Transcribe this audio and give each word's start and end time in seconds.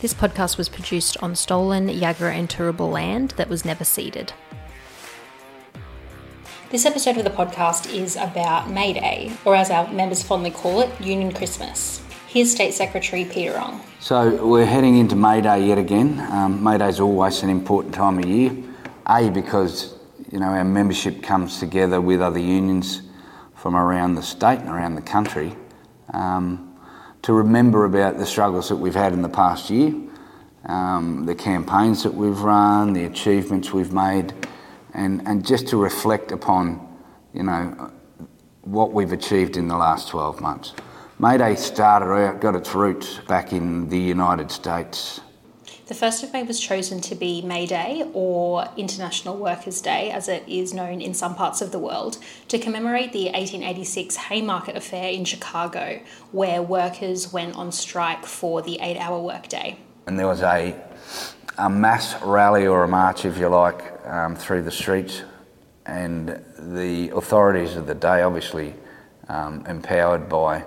This 0.00 0.14
podcast 0.14 0.56
was 0.58 0.68
produced 0.68 1.16
on 1.20 1.34
stolen 1.34 1.88
Yagara 1.88 2.32
and 2.32 2.48
Turrbal 2.48 2.92
land 2.92 3.30
that 3.30 3.48
was 3.48 3.64
never 3.64 3.82
ceded. 3.82 4.32
This 6.70 6.86
episode 6.86 7.16
of 7.16 7.24
the 7.24 7.30
podcast 7.30 7.92
is 7.92 8.14
about 8.14 8.70
May 8.70 8.92
Day, 8.92 9.32
or 9.44 9.56
as 9.56 9.70
our 9.70 9.92
members 9.92 10.22
fondly 10.22 10.52
call 10.52 10.82
it, 10.82 11.00
Union 11.00 11.34
Christmas. 11.34 12.00
Here's 12.28 12.52
State 12.52 12.74
Secretary 12.74 13.24
Peter 13.24 13.58
Ong. 13.58 13.80
So 13.98 14.46
we're 14.46 14.66
heading 14.66 14.98
into 14.98 15.16
May 15.16 15.40
Day 15.40 15.66
yet 15.66 15.78
again. 15.78 16.20
Um, 16.30 16.62
May 16.62 16.78
Day 16.78 16.90
is 16.90 17.00
always 17.00 17.42
an 17.42 17.50
important 17.50 17.92
time 17.92 18.20
of 18.20 18.24
year. 18.24 18.52
A 19.08 19.28
because 19.30 19.96
you 20.30 20.38
know 20.38 20.46
our 20.46 20.62
membership 20.62 21.24
comes 21.24 21.58
together 21.58 22.00
with 22.00 22.20
other 22.20 22.38
unions 22.38 23.02
from 23.56 23.74
around 23.74 24.14
the 24.14 24.22
state 24.22 24.60
and 24.60 24.68
around 24.68 24.94
the 24.94 25.02
country 25.02 25.56
um, 26.12 26.67
to 27.22 27.32
remember 27.32 27.84
about 27.84 28.18
the 28.18 28.26
struggles 28.26 28.68
that 28.68 28.76
we've 28.76 28.94
had 28.94 29.12
in 29.12 29.22
the 29.22 29.28
past 29.28 29.70
year, 29.70 29.94
um, 30.66 31.26
the 31.26 31.34
campaigns 31.34 32.02
that 32.02 32.14
we've 32.14 32.40
run, 32.40 32.92
the 32.92 33.04
achievements 33.04 33.72
we've 33.72 33.92
made, 33.92 34.32
and, 34.94 35.26
and 35.26 35.46
just 35.46 35.68
to 35.68 35.76
reflect 35.76 36.32
upon 36.32 36.86
you 37.34 37.42
know 37.42 37.92
what 38.62 38.92
we've 38.92 39.12
achieved 39.12 39.56
in 39.56 39.68
the 39.68 39.76
last 39.76 40.08
12 40.08 40.40
months. 40.40 40.74
May 41.18 41.38
Day 41.38 41.56
started 41.56 42.12
out, 42.12 42.40
got 42.40 42.54
its 42.54 42.74
roots 42.74 43.18
back 43.26 43.52
in 43.52 43.88
the 43.88 43.98
United 43.98 44.50
States. 44.50 45.20
The 45.88 45.94
1st 45.94 46.24
of 46.24 46.32
May 46.34 46.42
was 46.42 46.60
chosen 46.60 47.00
to 47.00 47.14
be 47.14 47.40
May 47.40 47.64
Day, 47.64 48.04
or 48.12 48.68
International 48.76 49.38
Workers' 49.38 49.80
Day, 49.80 50.10
as 50.10 50.28
it 50.28 50.46
is 50.46 50.74
known 50.74 51.00
in 51.00 51.14
some 51.14 51.34
parts 51.34 51.62
of 51.62 51.72
the 51.72 51.78
world, 51.78 52.18
to 52.48 52.58
commemorate 52.58 53.12
the 53.12 53.24
1886 53.30 54.16
Haymarket 54.16 54.76
Affair 54.76 55.10
in 55.10 55.24
Chicago, 55.24 56.02
where 56.30 56.60
workers 56.60 57.32
went 57.32 57.56
on 57.56 57.72
strike 57.72 58.26
for 58.26 58.60
the 58.60 58.78
eight 58.82 58.98
hour 58.98 59.18
workday. 59.18 59.78
And 60.06 60.18
there 60.18 60.26
was 60.26 60.42
a, 60.42 60.78
a 61.56 61.70
mass 61.70 62.20
rally 62.22 62.66
or 62.66 62.84
a 62.84 62.88
march, 62.88 63.24
if 63.24 63.38
you 63.38 63.48
like, 63.48 64.06
um, 64.06 64.36
through 64.36 64.64
the 64.64 64.70
streets, 64.70 65.22
and 65.86 66.44
the 66.58 67.08
authorities 67.16 67.76
of 67.76 67.86
the 67.86 67.94
day, 67.94 68.20
obviously 68.20 68.74
um, 69.30 69.64
empowered 69.64 70.28
by 70.28 70.66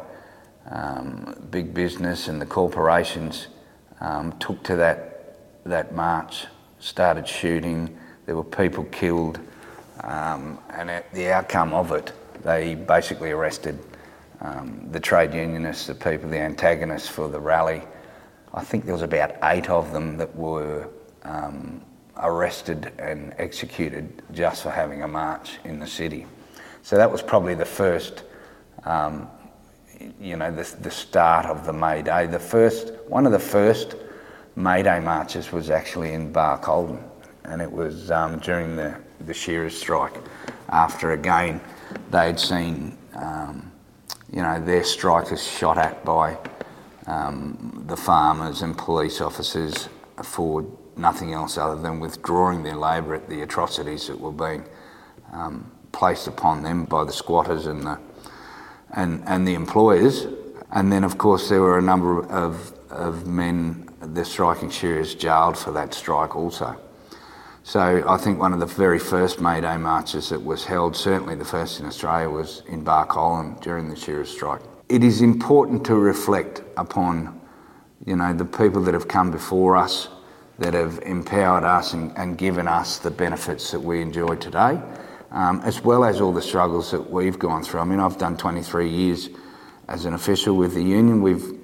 um, 0.72 1.47
big 1.52 1.75
business 1.75 2.28
and 2.28 2.41
the 2.41 2.47
corporations 2.47 3.50
um, 4.02 4.33
took 4.39 4.61
to 4.63 4.75
that, 4.78 5.10
that 5.65 5.93
march, 5.93 6.45
started 6.79 7.27
shooting, 7.27 7.97
there 8.25 8.35
were 8.35 8.43
people 8.43 8.83
killed, 8.85 9.39
um, 10.03 10.57
and 10.71 10.89
at 10.89 11.11
the 11.13 11.29
outcome 11.31 11.73
of 11.73 11.91
it, 11.91 12.13
they 12.43 12.75
basically 12.75 13.31
arrested 13.31 13.77
um, 14.41 14.87
the 14.91 14.99
trade 14.99 15.33
unionists, 15.33 15.87
the 15.87 15.95
people, 15.95 16.29
the 16.29 16.39
antagonists 16.39 17.07
for 17.07 17.27
the 17.27 17.39
rally. 17.39 17.81
I 18.53 18.63
think 18.63 18.85
there 18.85 18.93
was 18.93 19.03
about 19.03 19.35
eight 19.43 19.69
of 19.69 19.93
them 19.93 20.17
that 20.17 20.35
were 20.35 20.89
um, 21.23 21.81
arrested 22.17 22.91
and 22.97 23.33
executed 23.37 24.23
just 24.33 24.63
for 24.63 24.71
having 24.71 25.03
a 25.03 25.07
march 25.07 25.59
in 25.63 25.79
the 25.79 25.87
city. 25.87 26.25
So 26.81 26.95
that 26.95 27.11
was 27.11 27.21
probably 27.21 27.53
the 27.53 27.65
first 27.65 28.23
um, 28.83 29.29
you 30.19 30.35
know, 30.35 30.51
the, 30.51 30.75
the 30.81 30.91
start 30.91 31.45
of 31.45 31.65
the 31.65 31.73
May 31.73 32.01
Day. 32.01 32.27
The 32.27 32.39
first, 32.39 32.93
one 33.07 33.25
of 33.25 33.31
the 33.31 33.39
first 33.39 33.95
May 34.55 34.83
Day 34.83 34.99
marches 34.99 35.52
was 35.52 35.69
actually 35.69 36.13
in 36.13 36.33
Barcaldine, 36.33 37.03
and 37.45 37.61
it 37.61 37.71
was 37.71 38.11
um, 38.11 38.39
during 38.39 38.75
the, 38.75 38.97
the 39.21 39.33
shearers' 39.33 39.77
strike. 39.77 40.13
After 40.69 41.11
again, 41.11 41.61
they'd 42.11 42.39
seen, 42.39 42.97
um, 43.16 43.72
you 44.31 44.41
know, 44.41 44.63
their 44.63 44.83
strikers 44.83 45.45
shot 45.45 45.77
at 45.77 46.03
by 46.03 46.38
um, 47.07 47.83
the 47.88 47.97
farmers 47.97 48.61
and 48.61 48.77
police 48.77 49.22
officers 49.22 49.89
for 50.23 50.66
nothing 50.97 51.33
else 51.33 51.57
other 51.57 51.81
than 51.81 51.99
withdrawing 51.99 52.63
their 52.63 52.75
labour 52.75 53.16
at 53.16 53.27
the 53.29 53.41
atrocities 53.41 54.07
that 54.07 54.19
were 54.19 54.31
being 54.31 54.63
um, 55.31 55.72
placed 55.91 56.28
upon 56.28 56.63
them 56.63 56.85
by 56.85 57.03
the 57.03 57.13
squatters 57.13 57.66
and 57.66 57.83
the 57.83 58.00
and, 58.94 59.23
and 59.25 59.47
the 59.47 59.53
employers. 59.53 60.28
And 60.72 60.91
then, 60.91 61.03
of 61.03 61.18
course, 61.18 61.50
there 61.50 61.62
were 61.62 61.78
a 61.78 61.81
number 61.81 62.25
of, 62.29 62.73
of 62.91 63.28
men, 63.28 63.90
the 64.00 64.24
striking 64.25 64.69
shearers, 64.69 65.16
jailed 65.16 65.57
for 65.57 65.72
that 65.72 65.94
strike 65.94 66.35
also. 66.35 66.78
So 67.63 68.03
I 68.07 68.18
think 68.18 68.40
one 68.40 68.53
of 68.53 68.59
the 68.59 68.66
very 68.66 69.00
first 69.00 69.40
May 69.40 69.62
Day 69.62 69.78
marches 69.78 70.29
that 70.29 70.44
was 70.44 70.66
held, 70.66 70.96
certainly 70.96 71.35
the 71.35 71.46
first 71.46 71.80
in 71.80 71.85
Australia, 71.85 72.30
was 72.30 72.63
in 72.68 72.84
Barcaldine 72.84 73.62
during 73.62 73.90
the 73.90 73.96
shearers' 73.96 74.30
strike. 74.30 74.62
It 74.90 75.03
is 75.03 75.22
important 75.22 75.85
to 75.85 75.96
reflect 75.96 76.63
upon, 76.78 77.40
you 78.06 78.16
know, 78.16 78.34
the 78.34 78.46
people 78.46 78.81
that 78.84 78.94
have 78.94 79.07
come 79.07 79.31
before 79.31 79.78
us, 79.78 80.09
that 80.59 80.74
have 80.74 81.00
empowered 81.03 81.63
us 81.63 81.94
and, 81.94 82.16
and 82.18 82.38
given 82.38 82.68
us 82.68 82.97
the 82.97 83.12
benefits 83.12 83.72
that 83.72 83.80
we 83.80 84.01
enjoy 84.01 84.35
today 84.35 84.81
um, 85.31 85.62
as 85.63 85.84
well 85.84 86.03
as 86.03 86.19
all 86.22 86.34
the 86.34 86.41
struggles 86.41 86.91
that 86.91 87.09
we've 87.09 87.40
gone 87.40 87.63
through. 87.63 87.80
I 87.80 87.85
mean, 87.85 88.00
I've 88.00 88.18
done 88.18 88.38
23 88.38 88.90
years 88.90 89.30
as 89.88 90.06
an 90.06 90.13
official 90.13 90.56
with 90.56 90.74
the 90.74 90.84
union. 90.84 91.22
We've 91.22 91.60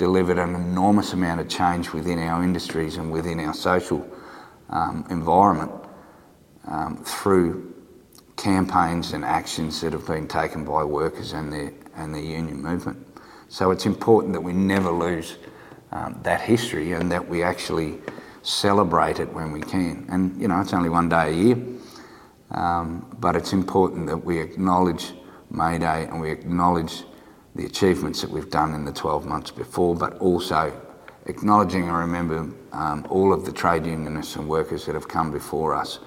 delivered 0.00 0.38
an 0.38 0.54
enormous 0.54 1.12
amount 1.12 1.42
of 1.42 1.46
change 1.46 1.92
within 1.92 2.18
our 2.18 2.42
industries 2.42 2.96
and 2.96 3.12
within 3.12 3.38
our 3.38 3.52
social 3.52 4.00
um, 4.70 5.04
environment 5.10 5.70
um, 6.68 6.96
through 7.04 7.74
campaigns 8.34 9.12
and 9.12 9.26
actions 9.26 9.82
that 9.82 9.92
have 9.92 10.06
been 10.06 10.26
taken 10.26 10.64
by 10.64 10.82
workers 10.82 11.34
and 11.34 11.52
the, 11.52 11.70
and 11.96 12.14
the 12.14 12.20
union 12.20 12.62
movement. 12.62 12.96
So 13.50 13.72
it's 13.72 13.84
important 13.84 14.32
that 14.32 14.40
we 14.40 14.54
never 14.54 14.90
lose 14.90 15.36
um, 15.92 16.18
that 16.22 16.40
history 16.40 16.92
and 16.92 17.12
that 17.12 17.28
we 17.28 17.42
actually 17.42 17.98
celebrate 18.42 19.20
it 19.20 19.30
when 19.34 19.52
we 19.52 19.60
can. 19.60 20.06
And, 20.08 20.40
you 20.40 20.48
know, 20.48 20.62
it's 20.62 20.72
only 20.72 20.88
one 20.88 21.10
day 21.10 21.28
a 21.28 21.34
year. 21.34 21.58
Um, 22.52 23.04
but 23.20 23.36
it's 23.36 23.52
important 23.52 24.06
that 24.06 24.24
we 24.24 24.40
acknowledge 24.40 25.12
May 25.50 25.76
Day 25.76 26.04
and 26.04 26.22
we 26.22 26.30
acknowledge 26.30 27.04
the 27.54 27.66
achievements 27.66 28.20
that 28.22 28.30
we've 28.30 28.50
done 28.50 28.74
in 28.74 28.84
the 28.84 28.92
12 28.92 29.26
months 29.26 29.50
before, 29.50 29.94
but 29.94 30.16
also 30.18 30.72
acknowledging 31.26 31.88
and 31.88 31.96
remember 31.96 32.48
um, 32.72 33.06
all 33.10 33.32
of 33.32 33.44
the 33.44 33.52
trade 33.52 33.86
unionists 33.86 34.36
and 34.36 34.48
workers 34.48 34.86
that 34.86 34.94
have 34.94 35.08
come 35.08 35.30
before 35.30 35.74
us 35.74 35.98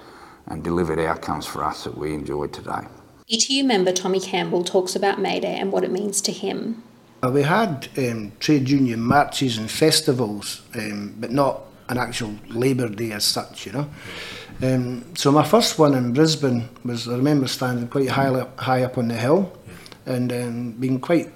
and 0.46 0.62
delivered 0.62 0.98
outcomes 0.98 1.46
for 1.46 1.64
us 1.64 1.84
that 1.84 1.96
we 1.96 2.12
enjoy 2.12 2.46
today. 2.46 2.86
ETU 3.30 3.64
member 3.64 3.92
Tommy 3.92 4.20
Campbell 4.20 4.62
talks 4.62 4.94
about 4.94 5.18
May 5.18 5.40
Day 5.40 5.56
and 5.56 5.72
what 5.72 5.84
it 5.84 5.90
means 5.90 6.20
to 6.22 6.32
him. 6.32 6.82
We 7.22 7.42
had 7.42 7.88
um, 7.96 8.32
trade 8.38 8.68
union 8.68 9.00
marches 9.00 9.56
and 9.56 9.70
festivals, 9.70 10.60
um, 10.74 11.14
but 11.18 11.30
not 11.30 11.62
an 11.88 11.96
actual 11.96 12.34
Labour 12.48 12.88
Day 12.88 13.12
as 13.12 13.24
such, 13.24 13.64
you 13.64 13.72
know. 13.72 13.90
Um, 14.62 15.16
so 15.16 15.32
my 15.32 15.42
first 15.42 15.78
one 15.78 15.94
in 15.94 16.12
Brisbane 16.12 16.68
was, 16.84 17.08
I 17.08 17.16
remember 17.16 17.48
standing 17.48 17.88
quite 17.88 18.08
high 18.08 18.46
high 18.58 18.82
up 18.82 18.98
on 18.98 19.08
the 19.08 19.14
hill 19.14 19.56
and 20.06 20.32
um, 20.32 20.72
being 20.72 21.00
quite 21.00 21.30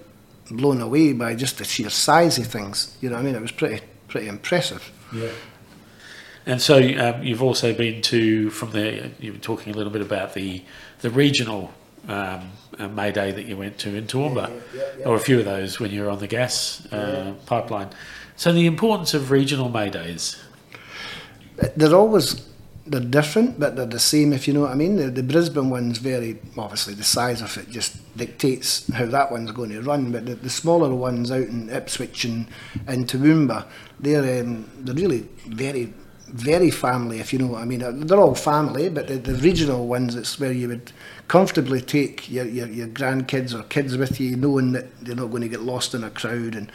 blown 0.50 0.80
away 0.80 1.12
by 1.12 1.34
just 1.34 1.58
the 1.58 1.64
sheer 1.64 1.90
size 1.90 2.38
of 2.38 2.46
things. 2.46 2.96
You 3.00 3.10
know 3.10 3.16
what 3.16 3.22
I 3.22 3.24
mean? 3.24 3.34
It 3.34 3.42
was 3.42 3.52
pretty, 3.52 3.84
pretty 4.08 4.28
impressive. 4.28 4.90
Yeah. 5.12 5.30
And 6.46 6.62
so 6.62 6.76
um, 6.76 7.22
you've 7.22 7.42
also 7.42 7.74
been 7.74 8.00
to, 8.02 8.48
from 8.50 8.70
there, 8.70 9.10
you 9.20 9.32
were 9.32 9.38
talking 9.38 9.74
a 9.74 9.76
little 9.76 9.92
bit 9.92 10.00
about 10.00 10.32
the, 10.32 10.62
the 11.00 11.10
regional 11.10 11.70
um, 12.08 12.52
uh, 12.78 12.88
May 12.88 13.12
Day 13.12 13.32
that 13.32 13.44
you 13.44 13.56
went 13.56 13.76
to 13.78 13.94
in 13.94 14.06
Toowoomba, 14.06 14.48
yeah, 14.48 14.60
yeah, 14.74 14.82
yeah, 15.00 15.06
or 15.06 15.16
a 15.16 15.20
few 15.20 15.38
of 15.38 15.44
those 15.44 15.78
when 15.78 15.90
you 15.90 16.02
were 16.02 16.10
on 16.10 16.20
the 16.20 16.26
gas 16.26 16.90
uh, 16.90 17.34
pipeline. 17.44 17.90
So 18.36 18.52
the 18.52 18.66
importance 18.66 19.12
of 19.12 19.30
regional 19.30 19.68
May 19.68 19.90
Days. 19.90 20.42
They're 21.76 21.94
always 21.94 22.47
they're 22.90 23.00
different, 23.00 23.60
but 23.60 23.76
they're 23.76 23.86
the 23.86 23.98
same, 23.98 24.32
if 24.32 24.48
you 24.48 24.54
know 24.54 24.62
what 24.62 24.70
I 24.70 24.74
mean. 24.74 24.96
The, 24.96 25.10
the 25.10 25.22
Brisbane 25.22 25.70
one's 25.70 25.98
very, 25.98 26.38
obviously, 26.56 26.94
the 26.94 27.04
size 27.04 27.42
of 27.42 27.56
it 27.56 27.70
just 27.70 27.96
dictates 28.16 28.90
how 28.92 29.06
that 29.06 29.30
one's 29.30 29.52
going 29.52 29.70
to 29.70 29.82
run. 29.82 30.10
But 30.10 30.26
the, 30.26 30.34
the 30.34 30.50
smaller 30.50 30.94
ones 30.94 31.30
out 31.30 31.46
in 31.46 31.68
Ipswich 31.70 32.24
and, 32.24 32.46
and 32.86 33.06
Toowoomba, 33.06 33.66
they're, 34.00 34.42
um, 34.42 34.68
they're 34.80 34.94
really 34.94 35.28
very, 35.46 35.92
very 36.28 36.70
family, 36.70 37.20
if 37.20 37.32
you 37.32 37.38
know 37.38 37.48
what 37.48 37.62
I 37.62 37.64
mean. 37.64 38.06
They're 38.06 38.20
all 38.20 38.34
family, 38.34 38.88
but 38.88 39.08
the, 39.08 39.16
the 39.16 39.34
regional 39.34 39.86
ones, 39.86 40.14
it's 40.14 40.40
where 40.40 40.52
you 40.52 40.68
would 40.68 40.92
comfortably 41.26 41.80
take 41.80 42.30
your, 42.30 42.46
your, 42.46 42.68
your 42.68 42.88
grandkids 42.88 43.58
or 43.58 43.62
kids 43.64 43.96
with 43.96 44.18
you, 44.18 44.36
knowing 44.36 44.72
that 44.72 44.86
they're 45.04 45.14
not 45.14 45.30
going 45.30 45.42
to 45.42 45.48
get 45.48 45.60
lost 45.60 45.94
in 45.94 46.04
a 46.04 46.10
crowd. 46.10 46.54
And 46.54 46.72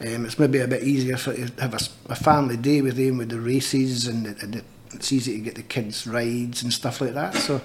um, 0.00 0.24
it's 0.24 0.38
maybe 0.38 0.60
a 0.60 0.68
bit 0.68 0.82
easier 0.82 1.16
for 1.16 1.34
you 1.34 1.48
to 1.48 1.62
have 1.62 1.74
a, 1.74 2.12
a 2.12 2.16
family 2.16 2.56
day 2.56 2.80
with 2.80 2.96
them 2.96 3.18
with 3.18 3.28
the 3.28 3.40
races 3.40 4.06
and 4.06 4.26
the, 4.26 4.42
and 4.42 4.54
the 4.54 4.64
it's 4.94 5.12
easy 5.12 5.38
to 5.38 5.44
get 5.44 5.54
the 5.54 5.62
kids 5.62 6.06
rides 6.06 6.62
and 6.62 6.72
stuff 6.72 7.00
like 7.00 7.14
that. 7.14 7.34
So 7.34 7.60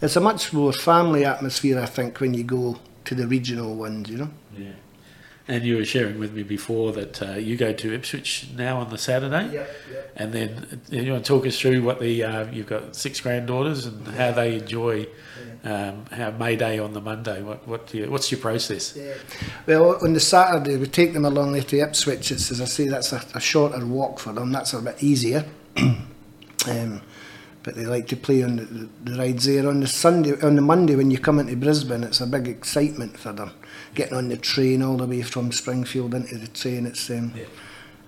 it's 0.00 0.16
a 0.16 0.20
much 0.20 0.52
more 0.52 0.72
family 0.72 1.24
atmosphere, 1.24 1.78
I 1.78 1.86
think, 1.86 2.20
when 2.20 2.34
you 2.34 2.44
go 2.44 2.78
to 3.04 3.14
the 3.14 3.26
regional 3.26 3.74
ones, 3.74 4.08
you 4.08 4.18
know. 4.18 4.30
Yeah. 4.56 4.72
and 5.48 5.64
you 5.64 5.76
were 5.76 5.84
sharing 5.84 6.18
with 6.18 6.32
me 6.32 6.42
before 6.42 6.92
that 6.92 7.22
uh, 7.22 7.32
you 7.32 7.56
go 7.56 7.72
to 7.72 7.94
Ipswich 7.94 8.48
now 8.56 8.78
on 8.78 8.90
the 8.90 8.98
Saturday. 8.98 9.52
Yep, 9.52 9.70
yep. 9.92 10.12
And 10.16 10.32
then 10.32 10.80
uh, 10.92 10.96
you 10.96 11.12
want 11.12 11.24
to 11.24 11.28
talk 11.28 11.46
us 11.46 11.58
through 11.58 11.82
what 11.82 12.00
the 12.00 12.24
uh, 12.24 12.50
you've 12.50 12.66
got 12.66 12.94
six 12.94 13.20
granddaughters 13.20 13.86
and 13.86 14.06
how 14.08 14.32
they 14.32 14.56
enjoy 14.56 15.06
um, 15.64 16.06
how 16.10 16.30
May 16.30 16.56
Day 16.56 16.78
on 16.78 16.92
the 16.92 17.00
Monday. 17.00 17.42
What 17.42 17.66
what 17.66 17.92
you, 17.92 18.10
what's 18.10 18.30
your 18.30 18.40
process? 18.40 18.96
Yeah. 18.96 19.14
Well, 19.66 20.02
on 20.02 20.12
the 20.12 20.20
Saturday, 20.20 20.76
we 20.76 20.86
take 20.86 21.12
them 21.12 21.24
along 21.24 21.52
there 21.52 21.62
to 21.62 21.80
Ipswich. 21.80 22.30
It's, 22.30 22.50
as 22.50 22.60
I 22.60 22.64
say, 22.64 22.88
that's 22.88 23.12
a, 23.12 23.22
a 23.34 23.40
shorter 23.40 23.84
walk 23.84 24.18
for 24.18 24.32
them. 24.32 24.52
That's 24.52 24.72
a 24.72 24.80
bit 24.80 25.02
easier. 25.02 25.44
um, 26.68 27.02
but 27.62 27.74
they 27.74 27.84
like 27.84 28.06
to 28.08 28.16
play 28.16 28.42
on 28.42 28.56
the, 28.56 28.88
the, 29.04 29.18
rides 29.18 29.44
there. 29.44 29.68
On 29.68 29.80
the 29.80 29.86
Sunday, 29.86 30.40
on 30.40 30.56
the 30.56 30.62
Monday, 30.62 30.96
when 30.96 31.10
you 31.10 31.18
come 31.18 31.38
into 31.38 31.56
Brisbane, 31.56 32.04
it's 32.04 32.20
a 32.20 32.26
big 32.26 32.48
excitement 32.48 33.18
for 33.18 33.32
them. 33.32 33.52
Getting 33.94 34.16
on 34.16 34.28
the 34.28 34.36
train 34.36 34.82
all 34.82 34.96
the 34.96 35.06
way 35.06 35.22
from 35.22 35.52
Springfield 35.52 36.14
into 36.14 36.38
the 36.38 36.48
train. 36.48 36.86
It's 36.86 37.10
um, 37.10 37.32
Yeah. 37.36 37.44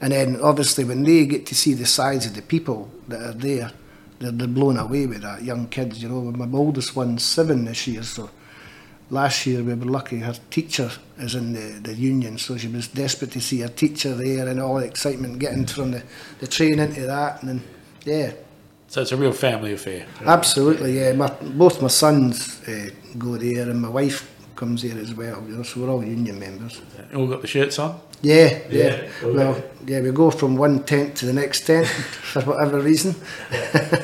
and 0.01 0.13
then 0.13 0.41
obviously 0.41 0.85
when 0.85 1.03
they 1.03 1.27
get 1.27 1.47
to 1.47 1.55
see 1.55 1.75
the 1.75 1.87
size 1.87 2.27
of 2.27 2.35
the 2.35 2.43
people 2.43 2.91
that 3.09 3.21
are 3.21 3.35
there, 3.35 3.73
they're, 4.21 4.31
they're 4.31 4.49
blown 4.49 4.79
away 4.79 5.07
with 5.07 5.23
that. 5.23 5.43
Young 5.43 5.67
kids, 5.69 6.03
you 6.03 6.09
know. 6.09 6.23
My 6.23 6.49
oldest 6.57 6.97
one's 6.97 7.23
seven 7.23 7.65
this 7.65 7.87
year, 7.87 8.03
so 8.03 8.31
last 9.11 9.47
year 9.47 9.63
we 9.63 9.75
were 9.75 9.85
lucky 9.85 10.21
her 10.21 10.35
teacher 10.49 10.91
is 11.19 11.35
in 11.35 11.53
the, 11.53 11.79
the 11.83 11.95
union 11.95 12.39
so 12.39 12.57
she 12.57 12.67
was 12.67 12.89
desperate 12.89 13.31
to 13.31 13.43
see 13.43 13.61
her 13.61 13.69
teacher 13.69 14.15
there 14.15 14.49
and 14.49 14.59
all 14.59 14.77
the 14.77 14.87
excitement 14.87 15.39
getting 15.39 15.67
from 15.67 15.91
the, 15.91 16.03
the 16.39 16.47
train 16.47 16.79
into 16.79 17.03
that 17.03 17.43
and 17.43 17.51
then 17.51 17.63
yeah 18.05 18.33
So 18.89 19.01
it's 19.03 19.13
a 19.13 19.17
real 19.17 19.33
family 19.33 19.73
affair. 19.73 20.05
absolutely 20.27 20.99
yeah 21.01 21.13
my, 21.13 21.29
both 21.57 21.81
my 21.83 21.89
sons 21.89 22.61
uh, 22.69 22.91
go 23.19 23.37
there 23.37 23.71
and 23.71 23.81
my 23.81 23.89
wife 23.89 24.29
comes 24.57 24.83
there 24.83 24.99
as 25.01 25.15
well 25.15 25.43
you 25.49 25.57
know 25.57 25.63
so 25.63 25.81
we're 25.81 25.91
all 25.91 26.05
union 26.05 26.39
members 26.39 26.81
All 27.15 27.27
got 27.27 27.41
the 27.41 27.49
shirts 27.49 27.79
on. 27.79 27.99
yeah 28.23 28.59
yeah, 28.71 29.03
Yeah, 29.23 29.27
well 29.35 29.63
yeah 29.87 30.01
we 30.03 30.11
go 30.13 30.31
from 30.31 30.57
one 30.57 30.85
tent 30.85 31.17
to 31.17 31.27
the 31.27 31.33
next 31.33 31.67
tent 31.67 31.87
for 32.33 32.43
whatever 32.43 32.81
reason 32.81 33.15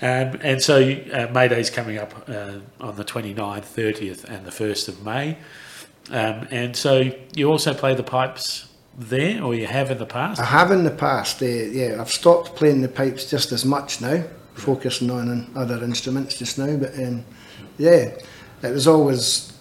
Um, 0.00 0.38
and 0.42 0.62
so 0.62 0.76
uh, 1.12 1.26
May 1.34 1.48
Day's 1.48 1.70
coming 1.70 1.98
up 1.98 2.14
uh, 2.28 2.58
on 2.80 2.94
the 2.94 3.04
29th, 3.04 3.64
30th, 3.64 4.22
and 4.24 4.46
the 4.46 4.52
1st 4.52 4.86
of 4.88 5.04
May. 5.04 5.36
Um, 6.10 6.46
and 6.52 6.76
so 6.76 7.10
you 7.34 7.50
also 7.50 7.74
play 7.74 7.96
the 7.96 8.04
pipes 8.04 8.67
there, 8.98 9.42
or 9.42 9.54
you 9.54 9.66
have 9.66 9.90
in 9.90 9.98
the 9.98 10.06
past. 10.06 10.40
I 10.40 10.44
have 10.44 10.70
in 10.70 10.84
the 10.84 10.90
past, 10.90 11.42
uh, 11.42 11.46
yeah, 11.46 12.00
I've 12.00 12.10
stopped 12.10 12.56
playing 12.56 12.82
the 12.82 12.88
pipes 12.88 13.30
just 13.30 13.52
as 13.52 13.64
much 13.64 14.00
now, 14.00 14.24
focusing 14.54 15.10
on 15.10 15.50
other 15.54 15.82
instruments 15.84 16.36
just 16.36 16.58
now. 16.58 16.76
But 16.76 16.94
um, 16.98 17.24
yeah, 17.78 18.10
it 18.62 18.70
was 18.70 18.86
always 18.86 19.52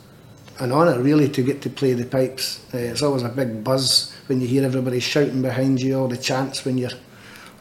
an 0.59 0.71
honour 0.71 0.99
really 0.99 1.29
to 1.29 1.43
get 1.43 1.61
to 1.61 1.69
play 1.69 1.93
the 1.93 2.05
pipes. 2.05 2.65
Uh, 2.73 2.77
it's 2.77 3.03
always 3.03 3.23
a 3.23 3.29
big 3.29 3.63
buzz 3.63 4.15
when 4.25 4.41
you 4.41 4.47
hear 4.47 4.65
everybody 4.65 4.99
shouting 4.99 5.41
behind 5.41 5.81
you, 5.81 5.97
all 5.97 6.07
the 6.07 6.17
chants 6.17 6.65
when 6.65 6.77
you're 6.77 6.89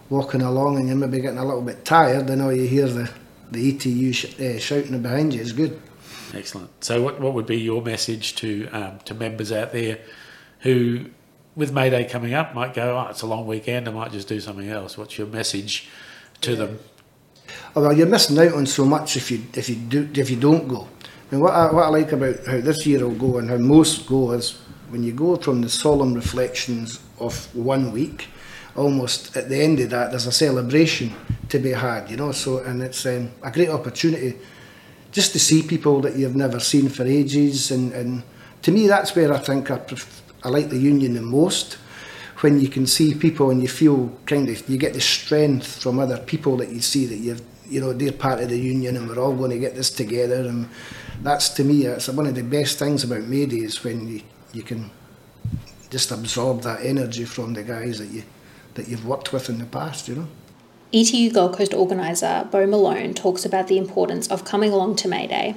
walking 0.09 0.43
along 0.43 0.79
and 0.79 0.89
you're 0.89 0.97
maybe 0.97 1.21
getting 1.21 1.39
a 1.39 1.45
little 1.45 1.63
bit 1.63 1.85
tired, 1.85 2.27
Then 2.27 2.41
all 2.41 2.53
you 2.53 2.67
hear 2.67 2.87
the 2.87 3.11
the 3.51 3.73
ETU 3.73 4.13
sh- 4.13 4.41
uh, 4.41 4.59
shouting 4.59 5.01
behind 5.01 5.35
you 5.35 5.41
is 5.41 5.53
good. 5.53 5.81
Excellent. 6.35 6.71
So, 6.83 7.03
what, 7.03 7.21
what 7.21 7.35
would 7.35 7.47
be 7.47 7.59
your 7.59 7.83
message 7.83 8.35
to 8.37 8.69
um, 8.69 8.99
to 9.05 9.15
members 9.15 9.53
out 9.53 9.73
there 9.73 9.99
who, 10.61 11.07
with 11.57 11.73
May 11.73 11.91
Day 11.91 12.05
coming 12.05 12.35
up, 12.35 12.55
might 12.55 12.75
go, 12.75 12.97
"Oh, 12.97 13.11
it's 13.11 13.23
a 13.23 13.27
long 13.27 13.47
weekend. 13.47 13.89
I 13.89 13.91
might 13.91 14.13
just 14.13 14.29
do 14.29 14.39
something 14.39 14.69
else." 14.69 14.97
What's 14.97 15.19
your 15.19 15.27
message 15.27 15.89
to 16.43 16.55
them? 16.55 16.79
Oh, 17.75 17.83
well, 17.83 17.93
you're 17.93 18.07
missing 18.07 18.39
out 18.39 18.55
on 18.55 18.67
so 18.67 18.85
much 18.85 19.17
if 19.17 19.31
you 19.31 19.43
if 19.55 19.69
you 19.69 19.77
do 19.77 20.09
if 20.15 20.31
you 20.31 20.37
don't 20.37 20.69
go. 20.69 20.87
And 21.31 21.41
what 21.41 21.55
I, 21.55 21.73
what 21.73 21.85
I 21.85 21.89
like 21.89 22.13
about 22.13 22.47
how 22.47 22.61
this 22.61 22.87
year 22.87 23.07
will 23.07 23.15
go 23.15 23.39
and 23.39 23.51
how 23.51 23.57
most 23.57 24.07
go 24.07 24.33
is 24.33 24.59
when 24.91 25.03
you 25.03 25.13
go 25.13 25.37
from 25.37 25.63
the 25.63 25.69
solemn 25.69 26.15
reflections 26.15 27.01
of 27.19 27.53
one 27.55 27.91
week, 27.91 28.29
almost 28.77 29.37
at 29.37 29.49
the 29.49 29.61
end 29.61 29.81
of 29.81 29.91
that, 29.91 30.11
there's 30.11 30.27
a 30.27 30.33
celebration 30.33 31.13
to 31.49 31.59
be 31.59 31.73
had, 31.73 32.09
you 32.11 32.17
know. 32.17 32.33
So 32.33 32.59
and 32.59 32.83
it's 32.83 33.05
um, 33.07 33.31
a 33.43 33.51
great 33.51 33.71
opportunity 33.71 34.37
just 35.11 35.33
to 35.33 35.41
see 35.41 35.63
people 35.63 36.01
that 36.03 36.15
you've 36.17 36.37
never 36.37 36.61
seen 36.61 36.89
for 36.89 37.05
ages. 37.05 37.71
And, 37.71 37.93
and 37.93 38.23
to 38.63 38.71
me, 38.71 38.87
that's 38.87 39.17
where 39.17 39.33
I 39.33 39.39
think 39.39 39.71
I, 39.71 39.79
pref- 39.79 40.23
I 40.47 40.49
like 40.49 40.71
the 40.71 40.79
union 40.79 41.15
the 41.15 41.23
most. 41.23 41.75
When 42.39 42.61
you 42.61 42.69
can 42.69 42.87
see 42.87 43.15
people 43.15 43.51
and 43.51 43.61
you 43.61 43.67
feel 43.67 44.17
kind 44.27 44.49
of, 44.49 44.69
you 44.69 44.79
get 44.79 44.95
the 44.95 45.01
strength 45.01 45.83
from 45.83 45.99
other 45.99 46.19
people 46.19 46.57
that 46.59 46.69
you 46.69 46.81
see 46.81 47.05
that 47.07 47.17
you've, 47.17 47.43
you 47.69 47.81
know, 47.81 47.93
they're 47.93 48.13
part 48.13 48.41
of 48.41 48.51
the 48.51 48.59
union 48.59 48.97
and 48.97 49.09
we're 49.09 49.19
all 49.19 49.35
going 49.35 49.51
to 49.51 49.59
get 49.59 49.75
this 49.75 49.91
together. 49.91 50.47
And 50.47 50.69
that's 51.21 51.49
to 51.55 51.65
me, 51.65 51.87
it's 51.87 52.09
one 52.09 52.29
of 52.29 52.37
the 52.37 52.45
best 52.45 52.79
things 52.79 53.03
about 53.03 53.23
May 53.23 53.47
Day 53.47 53.57
is 53.57 53.83
when 53.83 54.07
you, 54.07 54.23
you 54.53 54.63
can 54.63 54.89
just 55.91 56.13
absorb 56.13 56.63
that 56.63 56.85
energy 56.85 57.25
from 57.25 57.55
the 57.55 57.65
guys 57.65 57.99
that 57.99 58.11
you 58.11 58.23
that 58.75 58.89
you've 58.89 59.07
worked 59.07 59.33
with 59.33 59.49
in 59.49 59.59
the 59.59 59.65
past, 59.65 60.07
you 60.07 60.15
know. 60.15 60.29
ETU 60.93 61.33
Gold 61.33 61.57
Coast 61.57 61.75
organiser 61.75 62.47
Bo 62.53 62.67
Malone 62.67 63.15
talks 63.15 63.45
about 63.45 63.67
the 63.67 63.79
importance 63.79 64.29
of 64.29 64.45
coming 64.45 64.71
along 64.71 64.97
to 64.97 65.09
May 65.09 65.27
Day. 65.27 65.57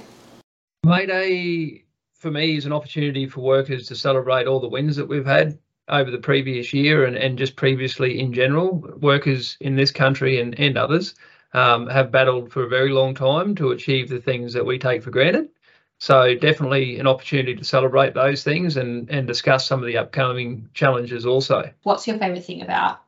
May 0.83 1.05
Day 1.05 1.83
for 2.19 2.29
me 2.29 2.57
is 2.57 2.65
an 2.65 2.73
opportunity 2.73 3.27
for 3.27 3.41
workers 3.41 3.87
to 3.87 3.95
celebrate 3.95 4.45
all 4.45 4.59
the 4.59 4.69
wins 4.69 4.97
that 4.97 5.07
we've 5.07 5.25
had 5.25 5.57
over 5.87 6.11
the 6.11 6.19
previous 6.19 6.73
year 6.73 7.05
and, 7.05 7.17
and 7.17 7.37
just 7.37 7.55
previously 7.55 8.19
in 8.19 8.33
general. 8.33 8.75
Workers 8.99 9.57
in 9.59 9.75
this 9.75 9.91
country 9.91 10.39
and, 10.39 10.57
and 10.59 10.77
others 10.77 11.15
um, 11.53 11.87
have 11.87 12.11
battled 12.11 12.51
for 12.51 12.63
a 12.63 12.69
very 12.69 12.91
long 12.91 13.15
time 13.15 13.55
to 13.55 13.71
achieve 13.71 14.09
the 14.09 14.21
things 14.21 14.53
that 14.53 14.65
we 14.65 14.77
take 14.77 15.01
for 15.01 15.11
granted. 15.11 15.49
So 15.97 16.35
definitely 16.35 16.99
an 16.99 17.07
opportunity 17.07 17.55
to 17.55 17.63
celebrate 17.63 18.13
those 18.13 18.43
things 18.43 18.77
and, 18.77 19.09
and 19.09 19.25
discuss 19.25 19.65
some 19.65 19.79
of 19.79 19.87
the 19.87 19.97
upcoming 19.97 20.69
challenges 20.73 21.25
also. 21.25 21.71
What's 21.83 22.07
your 22.07 22.17
favourite 22.17 22.45
thing 22.45 22.61
about 22.61 23.01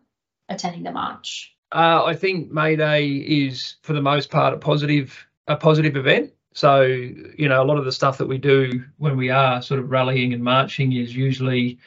attending 0.49 0.83
the 0.83 0.91
march? 0.91 1.53
Uh, 1.71 2.03
I 2.03 2.15
think 2.15 2.51
May 2.51 2.75
Day 2.75 3.07
is, 3.07 3.75
for 3.81 3.93
the 3.93 4.01
most 4.01 4.29
part, 4.29 4.53
a 4.53 4.57
positive 4.57 5.25
a 5.47 5.55
positive 5.55 5.95
event. 5.97 6.33
So 6.53 6.81
you 6.83 7.47
know, 7.49 7.61
a 7.61 7.65
lot 7.65 7.77
of 7.77 7.85
the 7.85 7.91
stuff 7.91 8.17
that 8.17 8.27
we 8.27 8.37
do 8.37 8.83
when 8.97 9.17
we 9.17 9.29
are 9.29 9.61
sort 9.61 9.79
of 9.79 9.89
rallying 9.89 10.33
and 10.33 10.43
marching 10.43 10.93
is 10.93 11.15
usually 11.15 11.79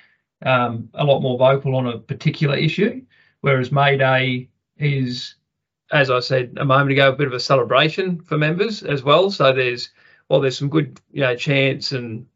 um, 0.42 0.88
a 0.94 1.04
lot 1.04 1.20
more 1.20 1.38
vocal 1.38 1.76
on 1.76 1.86
a 1.86 1.98
particular 1.98 2.56
issue, 2.56 3.02
whereas 3.40 3.72
May 3.72 3.96
Day 3.96 4.48
is, 4.78 5.36
as 5.92 6.10
I 6.10 6.20
said 6.20 6.54
a 6.58 6.64
moment 6.64 6.92
ago, 6.92 7.10
a 7.10 7.16
bit 7.16 7.26
of 7.26 7.32
a 7.32 7.40
celebration 7.40 8.20
for 8.22 8.38
members 8.38 8.82
as 8.82 9.02
well. 9.02 9.30
So 9.30 9.52
there's 9.52 9.90
well, 10.28 10.40
there's 10.40 10.58
some 10.58 10.70
good 10.70 11.00
you 11.12 11.20
know 11.20 11.36
chants 11.36 11.92
and 11.92 12.26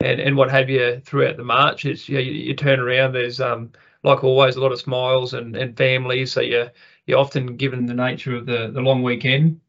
and, 0.00 0.20
and 0.20 0.36
what 0.36 0.50
have 0.50 0.68
you 0.68 1.00
throughout 1.04 1.36
the 1.36 1.44
march. 1.44 1.84
It's 1.86 2.08
you, 2.08 2.16
know, 2.16 2.20
you, 2.20 2.32
you 2.32 2.54
turn 2.54 2.80
around, 2.80 3.12
there's 3.12 3.40
um, 3.40 3.72
like 4.02 4.24
always 4.24 4.56
a 4.56 4.60
lot 4.60 4.72
of 4.72 4.80
smiles 4.80 5.34
and, 5.34 5.56
and 5.56 5.76
families. 5.76 6.32
So 6.32 6.40
you 6.40 6.68
you're 7.06 7.18
often 7.18 7.56
given 7.56 7.86
the 7.86 7.94
nature 7.94 8.36
of 8.36 8.46
the, 8.46 8.70
the 8.72 8.80
long 8.80 9.02
weekend. 9.02 9.60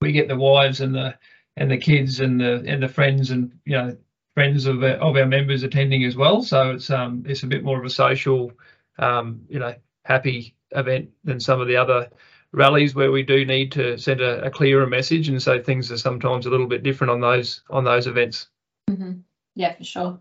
We 0.00 0.12
get 0.12 0.28
the 0.28 0.36
wives 0.36 0.80
and 0.80 0.94
the 0.94 1.16
and 1.56 1.70
the 1.70 1.78
kids 1.78 2.20
and 2.20 2.40
the 2.40 2.62
and 2.66 2.82
the 2.82 2.88
friends 2.88 3.30
and 3.30 3.58
you 3.64 3.76
know 3.76 3.96
friends 4.34 4.66
of 4.66 4.82
our, 4.82 4.90
of 4.90 5.16
our 5.16 5.26
members 5.26 5.62
attending 5.62 6.04
as 6.04 6.16
well. 6.16 6.42
So 6.42 6.70
it's 6.72 6.90
um 6.90 7.24
it's 7.26 7.42
a 7.42 7.46
bit 7.46 7.64
more 7.64 7.78
of 7.78 7.84
a 7.84 7.90
social 7.90 8.52
um 8.98 9.42
you 9.48 9.58
know 9.58 9.74
happy 10.04 10.54
event 10.72 11.10
than 11.24 11.40
some 11.40 11.60
of 11.60 11.68
the 11.68 11.76
other 11.76 12.08
rallies 12.52 12.94
where 12.94 13.10
we 13.10 13.22
do 13.22 13.44
need 13.44 13.72
to 13.72 13.98
send 13.98 14.20
a, 14.20 14.44
a 14.44 14.50
clearer 14.50 14.86
message 14.86 15.28
and 15.28 15.42
so 15.42 15.60
things 15.60 15.90
are 15.90 15.98
sometimes 15.98 16.46
a 16.46 16.50
little 16.50 16.66
bit 16.66 16.82
different 16.82 17.10
on 17.10 17.20
those 17.20 17.62
on 17.70 17.84
those 17.84 18.06
events. 18.06 18.48
Mm-hmm. 18.90 19.20
Yeah, 19.54 19.74
for 19.74 19.84
sure. 19.84 20.20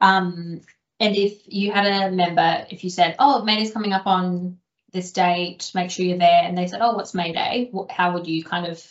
Um, 0.00 0.62
and 0.98 1.16
if 1.16 1.42
you 1.46 1.72
had 1.72 1.86
a 1.86 2.10
member, 2.10 2.66
if 2.70 2.84
you 2.84 2.90
said, 2.90 3.16
"Oh, 3.18 3.42
May 3.44 3.56
Day's 3.56 3.72
coming 3.72 3.92
up 3.92 4.06
on 4.06 4.58
this 4.92 5.12
date, 5.12 5.70
make 5.74 5.90
sure 5.90 6.04
you're 6.04 6.18
there," 6.18 6.42
and 6.42 6.56
they 6.56 6.66
said, 6.66 6.80
"Oh, 6.82 6.94
what's 6.94 7.14
May 7.14 7.32
Day?" 7.32 7.70
How 7.88 8.12
would 8.14 8.26
you 8.26 8.44
kind 8.44 8.66
of 8.66 8.82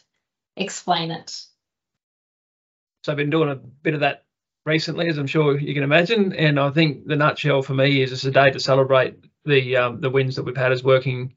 explain 0.59 1.11
it? 1.11 1.29
So 3.03 3.11
I've 3.11 3.17
been 3.17 3.29
doing 3.29 3.49
a 3.49 3.55
bit 3.55 3.93
of 3.93 4.01
that 4.01 4.25
recently, 4.65 5.07
as 5.07 5.17
I'm 5.17 5.27
sure 5.27 5.57
you 5.57 5.73
can 5.73 5.83
imagine. 5.83 6.33
And 6.33 6.59
I 6.59 6.69
think 6.69 7.07
the 7.07 7.15
nutshell 7.15 7.61
for 7.61 7.73
me 7.73 8.01
is 8.01 8.11
it's 8.11 8.25
a 8.25 8.31
day 8.31 8.51
to 8.51 8.59
celebrate 8.59 9.15
the 9.45 9.77
um, 9.77 10.01
the 10.01 10.09
wins 10.09 10.35
that 10.35 10.43
we've 10.43 10.57
had 10.57 10.71
as 10.71 10.83
working 10.83 11.33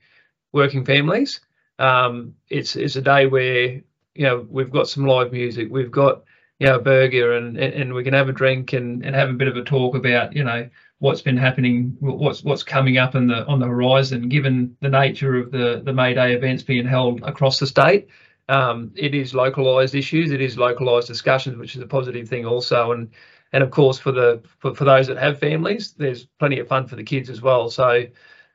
working 0.53 0.85
families. 0.85 1.41
Um, 1.79 2.35
it's 2.49 2.77
it's 2.77 2.97
a 2.97 3.03
day 3.03 3.27
where 3.27 3.81
you 4.15 4.27
know 4.27 4.47
we've 4.51 4.71
got 4.71 4.89
some 4.89 5.07
live 5.07 5.33
music, 5.33 5.69
we've 5.71 5.91
got 5.91 6.25
you 6.59 6.67
know 6.67 6.77
a 6.77 6.81
burger, 6.81 7.33
and 7.33 7.57
and 7.57 7.95
we 7.95 8.05
can 8.05 8.15
have 8.15 8.29
a 8.29 8.33
drink 8.33 8.73
and 8.73 9.05
and 9.05 9.15
have 9.15 9.31
a 9.31 9.35
bit 9.35 9.49
of 9.49 9.57
a 9.57 9.65
talk 9.65 9.95
about 9.95 10.35
you 10.35 10.45
know 10.45 10.69
what's 10.99 11.23
been 11.23 11.37
happening, 11.37 11.97
what's 12.01 12.45
what's 12.45 12.63
coming 12.63 12.99
up 12.99 13.15
in 13.15 13.29
the 13.29 13.47
on 13.47 13.61
the 13.61 13.67
horizon. 13.67 14.29
Given 14.29 14.77
the 14.81 14.89
nature 14.89 15.37
of 15.37 15.51
the 15.51 15.81
the 15.85 15.93
May 15.93 16.15
Day 16.15 16.35
events 16.35 16.63
being 16.63 16.87
held 16.87 17.23
across 17.23 17.59
the 17.59 17.67
state, 17.67 18.09
um, 18.49 18.93
it 18.97 19.15
is 19.15 19.35
localised 19.35 19.95
issues, 19.95 20.31
it 20.31 20.41
is 20.41 20.59
localised 20.59 21.09
discussions, 21.09 21.57
which 21.57 21.77
is 21.77 21.83
a 21.83 21.87
positive 21.87 22.29
thing 22.29 22.47
also. 22.47 22.93
And 22.93 23.11
and 23.53 23.63
of 23.63 23.71
course 23.71 23.99
for 23.99 24.13
the 24.13 24.43
for, 24.59 24.75
for 24.75 24.85
those 24.85 25.07
that 25.09 25.19
have 25.19 25.39
families, 25.39 25.93
there's 25.95 26.27
plenty 26.39 26.59
of 26.59 26.69
fun 26.69 26.87
for 26.87 26.97
the 26.97 27.05
kids 27.05 27.31
as 27.31 27.43
well. 27.43 27.71
So 27.71 28.07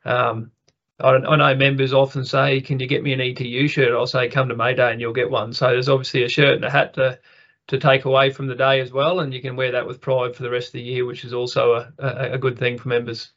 um, 0.06 0.52
I, 1.00 1.10
I 1.10 1.36
know 1.36 1.56
members 1.56 1.94
often 1.94 2.26
say, 2.26 2.62
"Can 2.62 2.80
you 2.80 2.88
get 2.88 3.04
me 3.04 3.14
an 3.14 3.22
ETU 3.22 3.68
shirt?" 3.68 3.94
I'll 3.94 4.08
say, 4.08 4.30
"Come 4.30 4.50
to 4.50 4.56
May 4.56 4.74
Day 4.74 4.92
and 4.92 5.02
you'll 5.02 5.14
get 5.14 5.30
one." 5.30 5.54
So 5.54 5.68
there's 5.68 5.90
obviously 5.90 6.24
a 6.24 6.30
shirt 6.30 6.56
and 6.56 6.66
a 6.66 6.70
hat 6.70 6.94
to 6.96 7.20
to 7.68 7.78
take 7.80 8.06
away 8.06 8.30
from 8.32 8.48
the 8.48 8.56
day 8.56 8.80
as 8.80 8.92
well, 8.92 9.20
and 9.20 9.34
you 9.34 9.42
can 9.42 9.56
wear 9.56 9.72
that 9.74 9.88
with 9.88 10.02
pride 10.02 10.36
for 10.36 10.44
the 10.44 10.50
rest 10.50 10.70
of 10.70 10.74
the 10.74 10.82
year, 10.82 11.06
which 11.06 11.26
is 11.26 11.34
also 11.34 11.74
a, 11.74 11.94
a, 12.00 12.32
a 12.34 12.38
good 12.38 12.58
thing 12.58 12.78
for 12.78 12.88
members. 12.90 13.32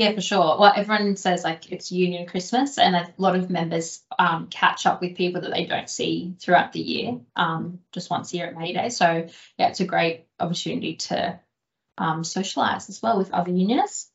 Yeah, 0.00 0.14
for 0.14 0.22
sure. 0.22 0.56
Well, 0.58 0.72
everyone 0.74 1.16
says 1.16 1.44
like 1.44 1.70
it's 1.70 1.92
Union 1.92 2.26
Christmas, 2.26 2.78
and 2.78 2.96
a 2.96 3.12
lot 3.18 3.36
of 3.36 3.50
members 3.50 4.02
um, 4.18 4.46
catch 4.46 4.86
up 4.86 5.02
with 5.02 5.14
people 5.14 5.42
that 5.42 5.52
they 5.52 5.66
don't 5.66 5.90
see 5.90 6.36
throughout 6.40 6.72
the 6.72 6.80
year, 6.80 7.20
um, 7.36 7.80
just 7.92 8.08
once 8.08 8.32
a 8.32 8.38
year 8.38 8.46
at 8.46 8.56
May 8.56 8.72
Day. 8.72 8.88
So 8.88 9.28
yeah, 9.58 9.68
it's 9.68 9.80
a 9.80 9.84
great 9.84 10.24
opportunity 10.38 10.96
to 10.96 11.38
um, 11.98 12.22
socialise 12.22 12.88
as 12.88 13.02
well 13.02 13.18
with 13.18 13.34
other 13.34 13.50
unionists. 13.50 14.10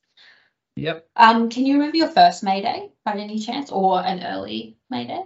Yep. 0.76 1.08
Um, 1.16 1.50
can 1.52 1.68
you 1.68 1.76
remember 1.76 1.98
your 1.98 2.10
first 2.10 2.42
May 2.42 2.64
Day 2.64 2.90
by 3.06 3.18
any 3.20 3.38
chance, 3.38 3.72
or 3.72 4.04
an 4.04 4.26
early 4.26 4.78
May 4.90 5.06
Day? 5.06 5.22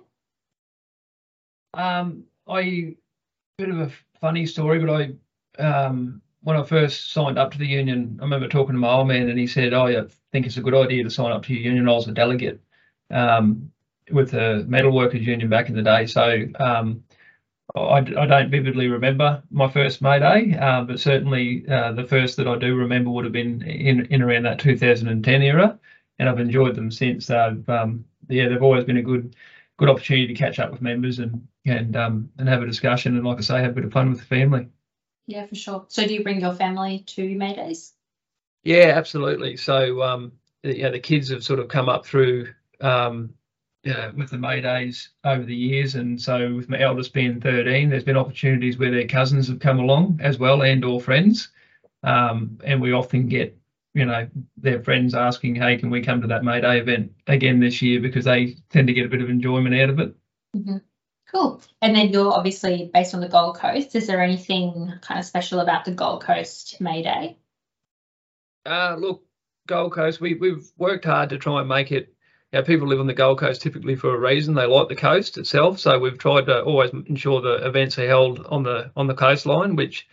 Um, 1.74 2.25
I 2.46 2.98
bit 3.58 3.70
of 3.70 3.80
a 3.80 3.92
funny 4.20 4.46
story, 4.46 4.80
but 4.80 4.89
I 5.58 5.63
um, 5.63 6.22
when 6.41 6.55
I 6.58 6.63
first 6.63 7.12
signed 7.12 7.38
up 7.38 7.51
to 7.51 7.58
the 7.58 7.67
union, 7.67 8.17
I 8.19 8.24
remember 8.24 8.48
talking 8.48 8.74
to 8.74 8.79
my 8.79 8.91
old 8.91 9.08
man, 9.08 9.29
and 9.29 9.39
he 9.39 9.48
said, 9.48 9.74
"Oh, 9.74 9.88
I 9.88 10.05
think 10.31 10.46
it's 10.46 10.58
a 10.58 10.62
good 10.62 10.74
idea 10.74 11.03
to 11.03 11.10
sign 11.10 11.31
up 11.31 11.43
to 11.43 11.53
your 11.53 11.63
union." 11.63 11.88
I 11.89 11.93
was 11.93 12.08
a 12.08 12.12
delegate 12.12 12.62
um, 13.12 13.72
with 14.12 14.31
the 14.31 14.65
metal 14.67 14.91
workers 14.91 15.25
union 15.25 15.50
back 15.50 15.69
in 15.69 15.75
the 15.75 15.81
day, 15.84 16.05
so 16.05 16.46
um, 16.60 17.03
I, 17.75 17.98
I, 17.98 18.25
don't 18.25 18.50
vividly 18.50 18.88
remember 18.88 19.43
my 19.51 19.69
first 19.69 20.01
May 20.01 20.19
Day, 20.19 20.58
uh, 20.58 20.84
but 20.84 21.00
certainly 21.00 21.65
uh, 21.67 21.91
the 21.91 22.05
first 22.05 22.38
that 22.38 22.48
I 22.48 22.58
do 22.58 22.75
remember 22.75 23.12
would 23.12 23.25
have 23.25 23.34
been 23.34 23.62
in 23.63 24.05
in 24.08 24.22
around 24.22 24.43
that 24.43 24.60
2010 24.60 25.41
era, 25.41 25.79
and 26.19 26.29
I've 26.29 26.39
enjoyed 26.39 26.75
them 26.75 26.91
since. 26.91 27.29
Um, 27.29 28.05
yeah, 28.29 28.48
they've 28.48 28.63
always 28.63 28.86
been 28.86 28.98
a 28.98 29.01
good 29.03 29.36
good 29.77 29.89
opportunity 29.89 30.27
to 30.27 30.34
catch 30.34 30.60
up 30.60 30.72
with 30.72 30.81
members 30.81 31.19
and 31.19 31.48
and 31.65 31.96
um, 31.96 32.29
and 32.38 32.48
have 32.50 32.62
a 32.63 32.67
discussion, 32.67 33.15
and 33.17 33.25
like 33.25 33.39
I 33.39 33.41
say, 33.41 33.62
have 33.62 33.72
a 33.72 33.75
bit 33.75 33.86
of 33.86 33.93
fun 33.93 34.10
with 34.10 34.19
the 34.19 34.25
family. 34.25 34.69
Yeah, 35.29 35.45
for 35.45 35.53
sure. 35.53 35.86
So 35.89 36.07
do 36.07 36.13
you 36.15 36.24
bring 36.24 36.41
your 36.41 36.55
family 36.55 37.03
to 37.09 37.38
May 37.38 37.53
Days? 37.53 37.93
Yeah, 38.63 38.93
absolutely. 38.95 39.57
So 39.57 40.01
um, 40.01 40.31
yeah, 40.63 40.89
the 40.89 41.00
kids 41.00 41.29
have 41.29 41.43
sort 41.43 41.59
of 41.59 41.67
come 41.67 41.88
up 41.88 42.03
through 42.03 42.48
um, 42.81 43.36
yeah, 43.83 44.09
with 44.09 44.31
the 44.31 44.39
May 44.39 44.59
Days 44.59 45.09
over 45.24 45.45
the 45.45 45.55
years, 45.55 45.93
and 45.93 46.19
so 46.19 46.55
with 46.55 46.67
my 46.67 46.79
eldest 46.79 47.13
being 47.13 47.39
13, 47.39 47.89
there's 47.89 48.03
been 48.03 48.17
opportunities 48.17 48.79
where 48.79 48.89
their 48.89 49.05
cousins 49.05 49.48
have 49.50 49.59
come 49.59 49.77
along 49.77 50.19
as 50.19 50.39
well 50.39 50.63
and 50.63 50.83
or 50.83 51.00
friends, 51.00 51.50
um, 52.01 52.57
and 52.63 52.81
we 52.81 52.91
often 52.91 53.27
get 53.27 53.55
you 53.93 54.05
know 54.05 54.27
their 54.57 54.81
friends 54.81 55.13
asking, 55.13 55.55
"Hey, 55.55 55.77
can 55.77 55.91
we 55.91 56.01
come 56.01 56.21
to 56.21 56.27
that 56.27 56.43
May 56.43 56.59
Day 56.59 56.79
event 56.79 57.12
again 57.27 57.59
this 57.59 57.83
year?" 57.83 58.01
Because 58.01 58.25
they 58.25 58.55
tend 58.71 58.88
to 58.88 58.93
get 58.93 59.05
a 59.05 59.09
bit 59.09 59.21
of 59.21 59.29
enjoyment 59.29 59.75
out 59.75 59.91
of 59.91 60.00
it. 60.00 60.15
Mm-hmm. 60.57 60.77
Cool. 61.31 61.62
And 61.81 61.95
then 61.95 62.09
you're 62.09 62.33
obviously 62.33 62.89
based 62.91 63.13
on 63.13 63.21
the 63.21 63.29
Gold 63.29 63.57
Coast. 63.57 63.95
Is 63.95 64.07
there 64.07 64.21
anything 64.21 64.93
kind 65.01 65.19
of 65.19 65.25
special 65.25 65.59
about 65.59 65.86
the 65.86 65.91
Gold 65.91 66.24
Coast 66.24 66.81
May 66.81 67.03
Day? 67.03 67.38
Uh, 68.65 68.95
look, 68.98 69.24
Gold 69.67 69.93
Coast, 69.93 70.19
we, 70.19 70.33
we've 70.33 70.67
worked 70.77 71.05
hard 71.05 71.29
to 71.29 71.38
try 71.38 71.59
and 71.59 71.69
make 71.69 71.91
it. 71.91 72.13
You 72.51 72.59
know, 72.59 72.65
people 72.65 72.88
live 72.88 73.00
on 73.00 73.05
the 73.05 73.13
Gold 73.13 73.38
Coast 73.38 73.62
typically 73.62 73.95
for 73.95 74.13
a 74.13 74.19
reason. 74.19 74.55
They 74.55 74.65
like 74.65 74.89
the 74.89 74.95
coast 74.95 75.38
itself, 75.38 75.77
so 75.77 76.00
we've 76.00 76.17
tried 76.17 76.48
to 76.48 76.63
always 76.63 76.89
ensure 76.89 77.41
the 77.41 77.67
events 77.67 78.00
are 78.00 78.07
held 78.07 78.43
on 78.48 78.63
the 78.63 78.91
on 78.95 79.05
the 79.05 79.13
coastline. 79.13 79.75
Which, 79.75 80.07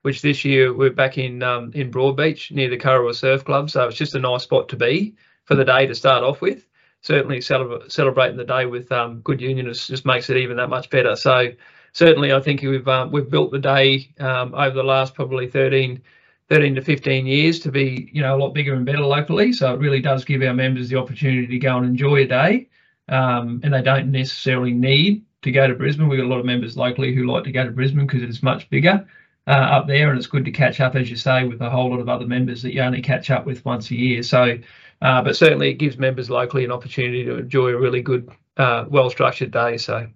which 0.00 0.22
this 0.22 0.42
year 0.42 0.72
we're 0.72 0.88
back 0.88 1.18
in 1.18 1.42
um, 1.42 1.72
in 1.74 1.90
Broadbeach 1.90 2.50
near 2.50 2.70
the 2.70 2.78
Kurrawa 2.78 3.14
Surf 3.14 3.44
Club, 3.44 3.68
so 3.68 3.88
it's 3.88 3.98
just 3.98 4.14
a 4.14 4.20
nice 4.20 4.44
spot 4.44 4.70
to 4.70 4.76
be 4.76 5.16
for 5.44 5.54
the 5.54 5.66
day 5.66 5.86
to 5.86 5.94
start 5.94 6.24
off 6.24 6.40
with 6.40 6.66
certainly 7.02 7.40
celebrating 7.40 8.36
the 8.36 8.44
day 8.44 8.64
with 8.64 8.90
um, 8.92 9.20
good 9.20 9.40
unionists 9.40 9.88
just 9.88 10.06
makes 10.06 10.30
it 10.30 10.36
even 10.36 10.56
that 10.56 10.68
much 10.68 10.88
better. 10.88 11.14
So 11.16 11.48
certainly, 11.92 12.32
I 12.32 12.40
think 12.40 12.62
we've 12.62 12.86
um, 12.88 13.10
we've 13.10 13.28
built 13.28 13.50
the 13.50 13.58
day 13.58 14.10
um, 14.18 14.54
over 14.54 14.74
the 14.74 14.84
last 14.84 15.14
probably 15.14 15.48
13, 15.48 16.00
13 16.48 16.74
to 16.76 16.80
15 16.80 17.26
years 17.26 17.58
to 17.60 17.70
be 17.70 18.08
you 18.12 18.22
know 18.22 18.36
a 18.36 18.38
lot 18.38 18.54
bigger 18.54 18.74
and 18.74 18.86
better 18.86 19.00
locally. 19.00 19.52
So 19.52 19.74
it 19.74 19.80
really 19.80 20.00
does 20.00 20.24
give 20.24 20.42
our 20.42 20.54
members 20.54 20.88
the 20.88 20.96
opportunity 20.96 21.48
to 21.48 21.58
go 21.58 21.76
and 21.76 21.86
enjoy 21.86 22.22
a 22.22 22.26
day, 22.26 22.68
um, 23.08 23.60
and 23.64 23.74
they 23.74 23.82
don't 23.82 24.10
necessarily 24.10 24.72
need 24.72 25.24
to 25.42 25.50
go 25.50 25.66
to 25.66 25.74
Brisbane. 25.74 26.08
We've 26.08 26.20
got 26.20 26.26
a 26.26 26.28
lot 26.28 26.38
of 26.38 26.46
members 26.46 26.76
locally 26.76 27.14
who 27.14 27.26
like 27.26 27.44
to 27.44 27.52
go 27.52 27.64
to 27.64 27.72
Brisbane 27.72 28.06
because 28.06 28.22
it's 28.22 28.42
much 28.42 28.70
bigger. 28.70 29.06
Uh, 29.48 29.50
up 29.50 29.88
there, 29.88 30.08
and 30.08 30.16
it's 30.16 30.28
good 30.28 30.44
to 30.44 30.52
catch 30.52 30.78
up, 30.78 30.94
as 30.94 31.10
you 31.10 31.16
say, 31.16 31.44
with 31.44 31.60
a 31.60 31.68
whole 31.68 31.90
lot 31.90 31.98
of 31.98 32.08
other 32.08 32.28
members 32.28 32.62
that 32.62 32.72
you 32.72 32.80
only 32.80 33.02
catch 33.02 33.28
up 33.28 33.44
with 33.44 33.64
once 33.64 33.90
a 33.90 33.96
year. 33.96 34.22
So 34.22 34.56
uh, 35.02 35.22
but 35.22 35.36
certainly, 35.36 35.70
it 35.70 35.74
gives 35.74 35.98
members 35.98 36.30
locally 36.30 36.64
an 36.64 36.70
opportunity 36.70 37.24
to 37.24 37.38
enjoy 37.38 37.70
a 37.70 37.76
really 37.76 38.02
good, 38.02 38.30
uh, 38.56 38.84
well-structured 38.88 39.50
day. 39.50 39.76
So, 39.76 40.08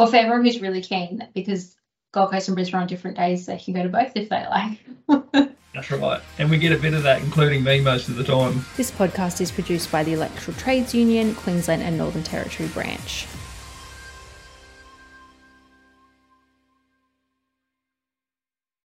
well, 0.00 0.08
for 0.08 0.16
everyone 0.16 0.44
who's 0.44 0.62
really 0.62 0.80
keen, 0.80 1.28
because 1.34 1.76
Gold 2.12 2.30
Coast 2.30 2.48
and 2.48 2.56
Brisbane 2.56 2.78
are 2.78 2.82
on 2.82 2.86
different 2.86 3.18
days, 3.18 3.44
they 3.44 3.58
can 3.58 3.74
go 3.74 3.82
to 3.82 3.90
both 3.90 4.12
if 4.16 4.30
they 4.30 4.46
like. 4.46 5.52
That's 5.74 5.90
right. 5.90 6.20
And 6.38 6.50
we 6.50 6.58
get 6.58 6.72
a 6.72 6.78
bit 6.78 6.94
of 6.94 7.02
that, 7.04 7.22
including 7.22 7.62
me, 7.62 7.80
most 7.80 8.08
of 8.08 8.16
the 8.16 8.24
time. 8.24 8.64
This 8.76 8.90
podcast 8.90 9.40
is 9.40 9.52
produced 9.52 9.92
by 9.92 10.02
the 10.02 10.14
Electrical 10.14 10.54
Trades 10.54 10.94
Union, 10.94 11.34
Queensland 11.34 11.82
and 11.82 11.96
Northern 11.96 12.22
Territory 12.22 12.68
branch. 12.70 13.26